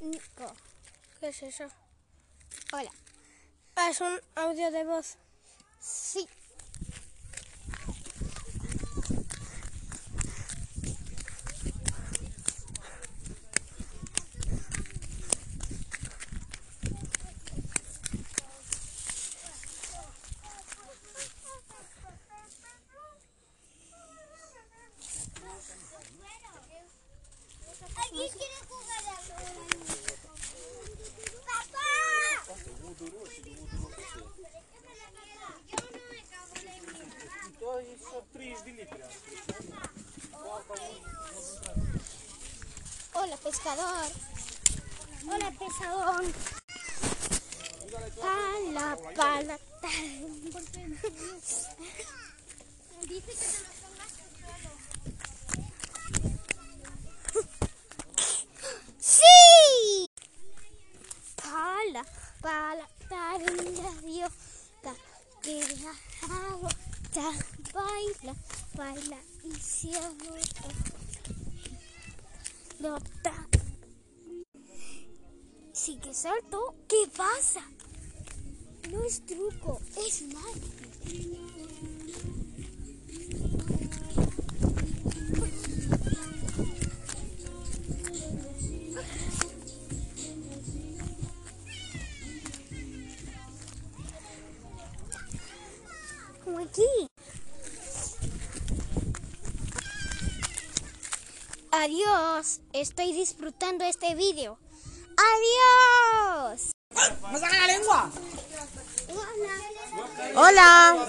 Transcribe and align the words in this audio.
Nico. 0.00 0.52
¿Qué 1.20 1.28
es 1.28 1.42
eso? 1.42 1.64
Hola. 2.72 2.90
¿Es 3.90 4.00
un 4.00 4.20
audio 4.36 4.70
de 4.70 4.84
voz? 4.84 5.16
Sí. 5.80 6.28
¿Alguien 28.02 28.30
quiere 28.32 28.58
jugar 28.68 29.04
a 29.06 29.16
¡Papá! 31.46 31.88
Hola, 43.14 43.36
pescador. 43.36 44.08
Hola. 45.26 46.38
Pala, 48.20 48.96
pala. 49.16 49.58
Dice 53.08 53.26
que 53.26 53.34
te 53.34 53.58
lo 53.62 53.77
es 79.64 79.80
es 80.06 80.22
magia. 80.22 80.62
Como 96.44 96.60
aquí. 96.60 96.82
Adiós, 101.70 102.60
estoy 102.72 103.12
disfrutando 103.12 103.84
este 103.84 104.14
vídeo. 104.14 104.58
Adiós. 105.16 106.72
¡Me 107.30 107.38
saca 107.38 107.58
la 107.58 107.66
lengua! 107.66 108.10
Hola. 110.38 111.07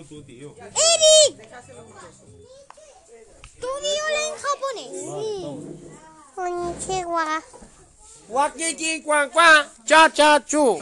Bluetooth, 0.00 0.24
tío. 0.26 0.54
¡Eric! 0.56 1.36
¿Tú 3.60 3.68
di 3.82 3.92
hola 4.04 4.20
en 4.28 4.34
japonés? 4.44 4.90
Sí. 4.90 5.28
Konnichiwa. 6.34 7.26
Wakiki 8.28 9.02
cuan 9.02 9.30
cuan, 9.30 9.68
cha 9.84 10.10
cha 10.10 10.40
chu. 10.46 10.78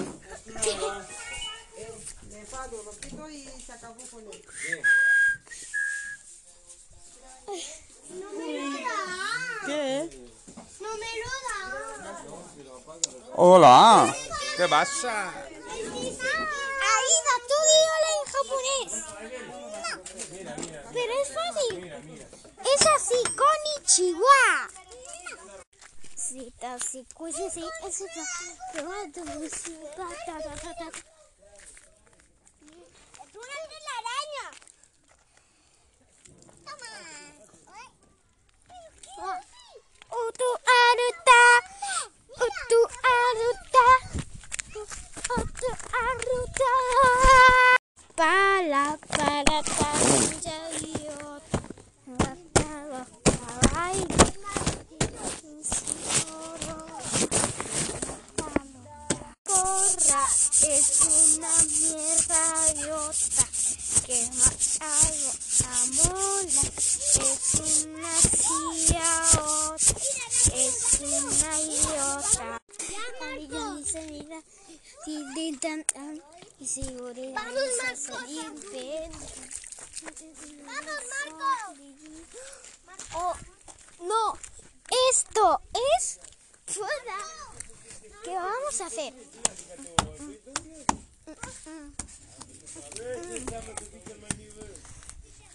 ¿Qué? 9.66 10.08
No 10.80 10.96
me 10.96 11.10
lo 11.20 11.30
da. 11.46 11.58
Hola. 13.34 14.14
¿Qué 14.56 14.66
pasa? 14.68 15.30
Aida, 15.30 15.44
tú 17.48 17.56
di 17.68 17.80
hola 17.94 18.10
en 18.18 18.24
japonés. 18.34 18.92
No. 19.84 19.94
Pero 20.92 21.12
es 21.12 21.17
Es 21.28 22.86
así, 22.96 23.22
konnichiwa. 23.36 24.70
Sí, 26.14 26.52
así, 26.62 27.06
cuisi, 27.14 27.50
sí, 27.50 27.64
es 27.86 28.00
esa. 28.00 28.24
Tomando 28.74 29.24
es 60.62 61.00
una 61.36 61.62
mierda 61.62 62.72
idiota 62.72 63.46
que 64.06 64.30
más 64.38 64.78
algo 64.80 65.32
amola 65.74 66.62
es 66.78 67.54
una 67.60 68.12
idiota 68.80 69.78
es 70.54 71.00
una 71.00 71.60
idiota 71.60 72.60
mira 74.10 74.42
tin, 75.04 75.34
tin, 75.34 75.58
tan, 75.58 75.84
tan, 75.84 76.22
y 76.58 76.66
seguridad 76.66 77.34
Vamos, 77.34 77.62
bien. 78.72 79.10
Vamos, 80.66 81.02
Marco. 82.86 83.08
Oh, 83.14 83.34
no, 84.00 84.38
esto 85.10 85.60
es 85.96 86.20
fuera. 86.66 87.18
¿Qué 88.24 88.34
vamos 88.34 88.80
a 88.80 88.86
hacer? 88.86 89.12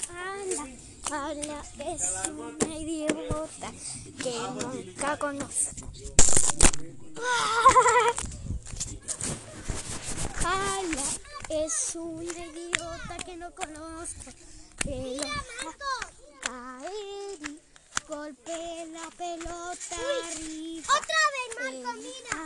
Ala, 0.10 0.66
ala, 1.12 1.60
es 1.80 2.04
una 2.30 2.78
idiota 2.78 3.72
que 4.22 4.34
nunca 4.62 5.18
conozco. 5.18 5.92
Ala, 10.46 11.04
es 11.50 11.96
una 11.96 12.24
idiota 12.24 13.18
que 13.26 13.36
no 13.38 13.54
conozco. 13.54 14.32
Que 14.84 15.20
caer 16.42 17.40
y 17.50 17.60
golpea 18.08 18.86
la 18.86 19.10
pelota 19.18 19.96
arriba. 20.32 20.88
Otra 20.88 21.22
vez, 21.34 21.50
Marco, 21.60 21.92
mira. 22.00 22.43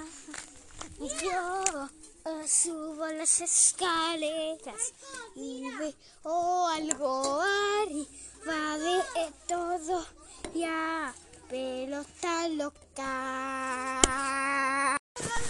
Yo 0.99 1.89
eh, 2.25 2.47
subo 2.47 3.05
las 3.05 3.41
escaleras 3.41 4.93
y 5.35 5.69
veo 5.69 6.67
algo 6.67 7.39
arriba 7.39 8.77
de 8.79 9.31
todo. 9.47 10.07
Ya, 10.55 11.13
pelota 11.49 12.47
loca. 12.49 14.01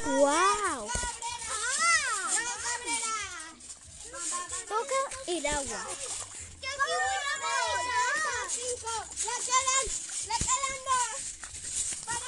¡Wow! 0.06 0.90
Toca 4.68 5.00
el 5.28 5.46
agua. 5.46 5.88
Le 9.24 9.34
quedan, 9.46 9.86
le 10.28 10.36
quedan 10.44 10.80
dos. 10.88 11.20
Para 12.06 12.28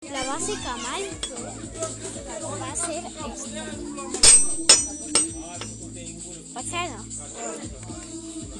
La 0.11 0.23
base 0.23 0.53
Kamal 0.61 1.03
va 2.59 2.71
a 2.71 2.75
ser 2.75 3.05
esta. 3.05 3.25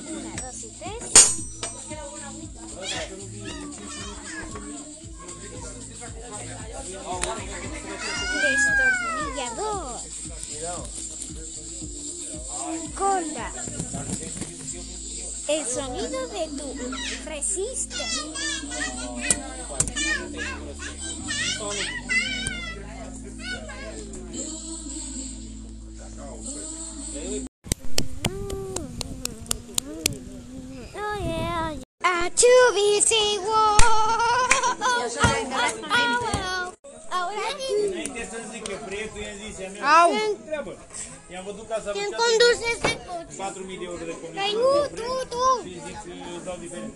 Una, 0.09 0.33
dos 0.41 0.63
y 0.63 0.69
tres. 0.79 1.01
Destornillador. 9.11 9.99
Cola. 12.95 13.47
El 15.51 15.65
sonido 15.65 16.27
de 16.29 16.47
tu 16.57 16.67
resiste. 17.25 17.95
Oh 30.95 31.17
yeah. 31.19 31.75
A 32.03 32.29
two 32.29 32.61
busy 32.73 33.37
war. 33.45 33.77
Ahora 37.09 37.41
Înainte 37.91 38.27
să 38.31 38.37
zic 38.51 38.63
că 38.67 38.75
prietul 38.85 39.19
i-a 39.21 39.33
zis, 39.43 39.57
i-am 39.59 39.73
Au. 39.99 40.09
treabă. 40.45 40.77
I-am 41.31 41.43
văzut 41.45 41.67
ca 41.67 41.77
să 41.83 41.89
¿Quién 41.91 42.05
aducească 42.05 42.23
conduce 42.23 42.69
este 43.21 43.35
coche? 43.37 43.61
4.000 43.71 43.79
de 43.81 43.85
euro 43.89 44.03
de 44.11 44.15
Păi 44.15 44.21
comisie. 44.21 44.57
nu, 44.61 44.71
tu, 44.99 45.09
tu. 45.33 45.43
Și 45.65 45.73
zic, 45.85 45.97
îți 46.35 46.45
dau 46.47 46.57
diferit. 46.63 46.91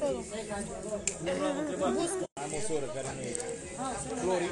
Nu 1.25 1.31
l-am 1.41 1.57
întrebat. 1.61 1.89
Am 2.45 2.51
o 2.59 2.61
soră 2.67 2.87
care 2.95 3.09
nu 3.17 3.21
e. 3.29 3.33
Flori. 4.23 4.47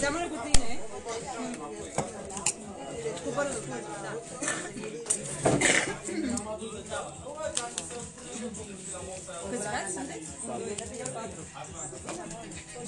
Seamănă 0.00 0.26
cu 0.32 0.38
tine? 0.46 0.70
Cu 3.24 3.30
părul 3.36 3.52
cu 3.52 3.68
da. 4.04 4.12
Câți 9.50 9.66
frați 9.66 9.92
sunteți? 9.92 10.26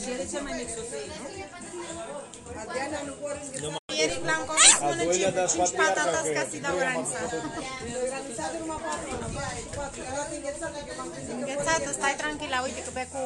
Și 0.02 0.10
el 0.10 0.18
e 0.18 0.26
cel 0.30 0.42
mai 0.42 0.52
mic 0.56 0.68
soțul 0.68 1.04
nu? 3.60 3.83
Eric 4.04 4.22
l-am 4.28 4.42
convins 4.48 4.80
Al 4.86 4.94
doilea, 5.04 5.32
dar 5.38 5.48
5 5.50 5.60
patriarca, 5.60 5.82
patatas 5.82 6.24
că 6.26 6.32
ca 6.36 6.42
să-i 6.50 6.62
dau 6.66 6.74
greu 6.80 6.88
am 6.88 7.04
granița. 7.04 7.18
Înghețată, 11.38 11.88
stai 11.98 12.14
tranquila, 12.22 12.58
uite 12.66 12.80
că 12.86 12.90
be 12.98 13.04
cu, 13.12 13.20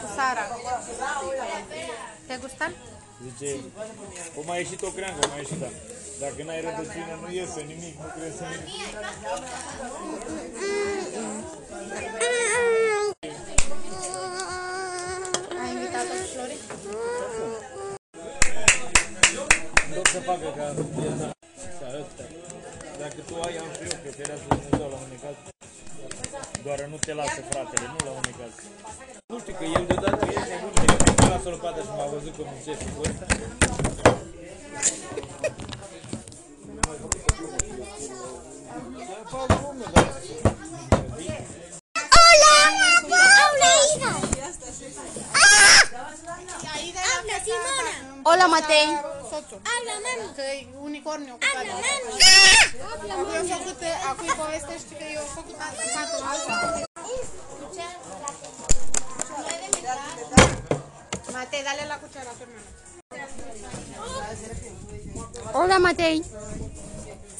cu 0.00 0.06
Sara. 0.16 0.44
Te 2.26 2.34
gustan? 2.42 2.72
Zice, 3.26 3.50
o 4.38 4.42
mai 4.48 4.58
ieșit 4.62 4.80
o 4.82 4.90
creangă, 4.96 5.20
o 5.26 5.28
mai 5.32 5.40
ieșit, 5.42 5.58
da. 5.64 5.70
Dacă 6.20 6.40
n-ai 6.46 6.60
rădăcină, 6.66 7.14
nu 7.22 7.28
iese 7.32 7.60
nimic, 7.72 7.94
nu 8.02 8.08
crezi 8.14 8.40
nimic. 8.42 8.68
Facă 20.30 20.50
ca 20.58 20.66
să. 21.18 21.28
Dacă 23.02 23.20
tu 23.28 23.34
ai, 23.44 23.56
am 23.62 23.70
și 23.76 23.82
eu, 23.90 23.96
că 24.02 24.10
ferească 24.18 24.46
Dumnezeu 24.48 24.88
la. 24.92 24.98
Doar 26.64 26.78
nu 26.92 26.96
te 27.06 27.12
lasă 27.20 27.40
fratele, 27.50 27.86
nu 27.92 27.98
la. 28.06 28.12
Nu 29.26 29.38
știu 29.42 29.54
că 29.58 29.64
el 29.64 29.84
deodată 29.88 30.24
e 30.34 30.38
nebun, 30.50 30.72
de 31.16 31.26
lasă 31.32 31.48
o 31.48 31.50
lopată 31.50 31.80
și 31.80 31.92
m-a 31.96 32.06
văzut 32.14 32.32
că 32.36 32.42
muncește 32.50 32.86
cu 32.94 33.00
ăsta. 33.08 33.26
Hola, 42.14 42.54
habla 48.58 49.09
Habla 49.70 49.96
mami. 50.04 50.26
Că 50.38 50.44
e 50.54 50.66
unicorniu 50.88 51.34
cu 51.40 51.44
Habla 51.56 51.74
mami. 51.84 51.94
Acum 53.12 53.28
eu 53.38 53.44
făcut, 53.56 53.80
acum 54.10 54.26
îi 54.30 54.36
povestești 54.42 54.92
că 55.00 55.06
eu 55.18 55.24
făcut 55.36 55.56
satul 55.94 56.22
asta. 56.32 56.54
Matei, 61.32 61.62
dale 61.66 61.84
la 61.92 61.96
cuchara 62.02 62.30
a 62.32 62.36
tu 62.38 62.44
hermano. 62.50 62.70
Hola, 65.52 65.78
Matei. 65.78 66.24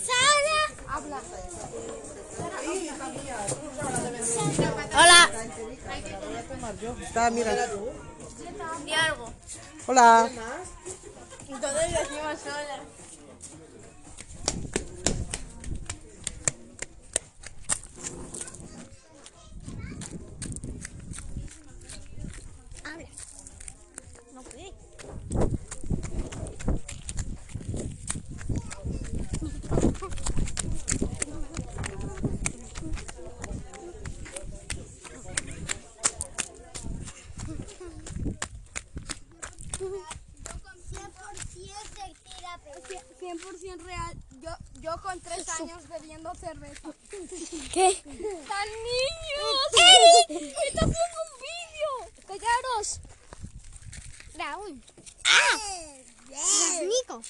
Sara. 0.07 0.61
Habla. 0.93 1.21
Hola. 4.99 5.23
Está, 7.07 7.31
mira. 7.31 7.53
Di 8.85 8.93
algo. 9.09 9.27
Hola. 9.87 10.29
Entonces 11.91 12.09
decimos 12.09 12.39
sola. 12.41 12.85
Habla. 22.85 23.09
No 24.35 24.43
puede. 24.43 24.73
Cien- 43.19 43.39
100% 43.39 43.83
real. 43.85 44.17
Yo, 44.41 44.51
yo 44.81 45.01
con 45.03 45.21
tres 45.21 45.49
años 45.61 45.87
bebiendo 45.89 46.35
cerveza. 46.35 46.91
¿Qué? 47.73 48.03
¡Tan 48.03 48.69
niños! 48.89 49.71
¡Eric! 50.29 50.55
¡Está 50.69 50.81
haciendo 50.87 51.19
un 51.27 51.41
vídeo! 51.41 52.27
¡Callaros! 52.27 53.01
Raúl. 54.41 54.75
¡Ah! 55.27 55.57
Nico. 56.93 57.15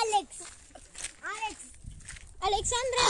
Alex. 0.00 0.28
Alex. 1.34 1.58
Alexandra. 2.40 3.06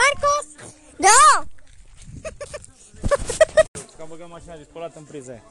Marcos. 0.00 0.46
No. 0.98 1.20
Că 3.96 4.02
am 4.02 4.08
băgat 4.08 4.28
mașina 4.28 4.56
de 4.56 4.62
spălat 4.62 4.96
în 4.96 5.04
priza 5.04 5.32
aia. 5.32 5.42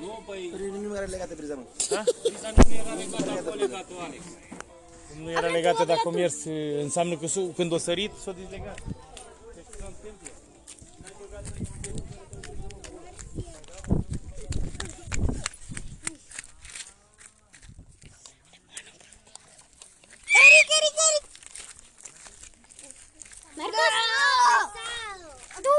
Nu, 0.00 0.22
păi... 0.26 0.52
Nu 0.88 0.96
era 0.96 1.04
legată 1.04 1.34
priza, 1.34 1.54
mă. 1.54 1.62
Da? 1.88 2.02
Priza 2.22 2.50
nu 2.56 2.74
era 2.74 2.94
legată, 2.94 3.50
a 3.50 3.54
legat-o 3.54 4.00
Alex. 4.00 4.22
Cum 5.12 5.22
nu 5.22 5.30
era 5.30 5.46
legată 5.46 5.84
dacă 5.84 6.02
a 6.06 6.10
mers, 6.10 6.34
înseamnă 6.80 7.16
că 7.16 7.26
s-o- 7.26 7.40
când 7.56 7.72
o 7.72 7.78
sărit, 7.78 8.10
s-o 8.24 8.32
dezlegat. 8.32 8.78
Eric, 20.42 20.68
Eric, 20.76 20.96
Eric. 21.06 21.24
Marcos. 23.56 23.94
Tú. 25.64 25.76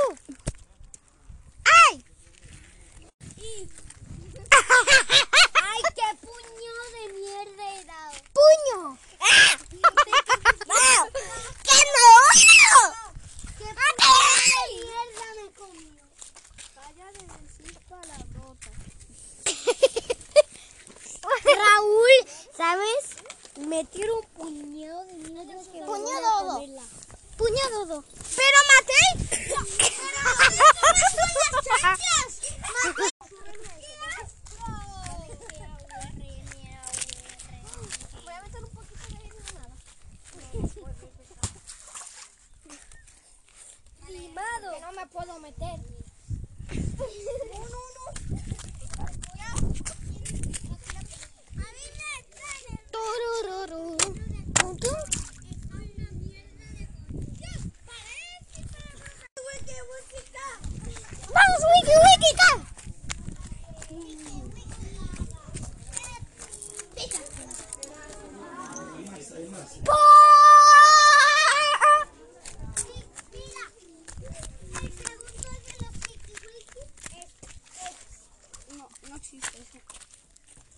Dudu. 27.68 28.04
Pero 28.36 28.58
matei 28.72 29.28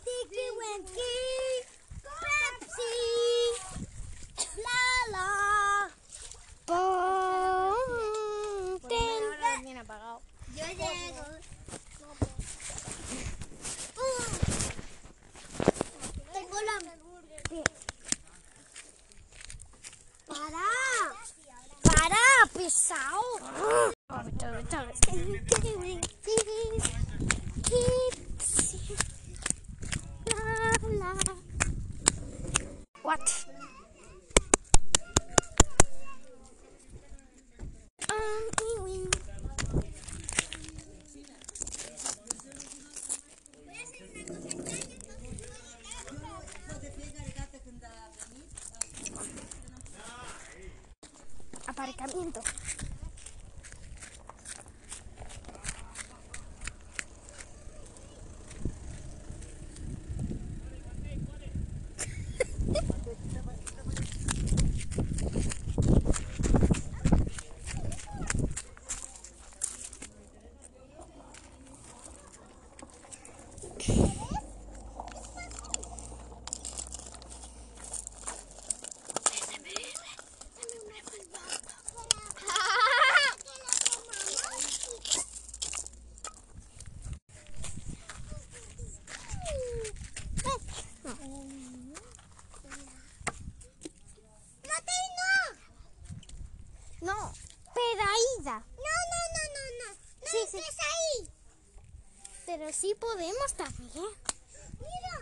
Tiki 0.04 0.46
Winky, 0.58 1.16
Pepsi, 2.22 2.94
la 4.58 4.82
la. 5.12 5.30
Apagado. 9.82 10.22
Yo 10.56 10.66
llego. 10.68 11.26
Tengo 16.34 16.58
la. 16.62 16.76
Para. 20.28 20.66
Para, 21.82 22.24
pesado. 22.54 23.22
sí 102.82 102.96
podemos 103.00 103.54
también. 103.56 104.10
Mira. 104.80 105.16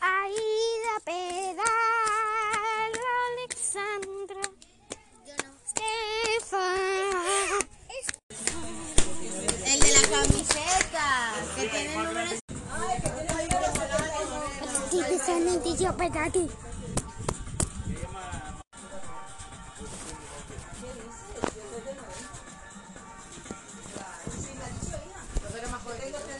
Aida 0.00 0.94
pedal, 1.04 1.64
Alexandra. 3.32 4.40
Yo 5.26 5.34
no. 5.36 5.50
El 9.66 9.80
de 9.80 9.90
la 9.92 10.04
camiseta, 10.08 11.06
que 11.56 11.68
tiene 11.68 11.92
el 11.94 12.04
número 12.04 12.30
Ti, 14.90 14.98
ti, 15.62 15.76
yo 15.76 15.94
pedati. 15.94 16.65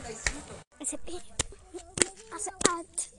It's 0.08 0.92
a 0.92 0.98
bit. 0.98 1.22
It's 2.32 2.46
a. 2.46 3.15